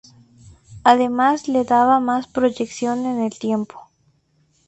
Además 0.83 1.47
le 1.47 1.63
daba 1.63 1.99
más 1.99 2.25
proyección 2.27 3.05
en 3.05 3.19
el 3.21 3.37
tiempo. 3.37 3.87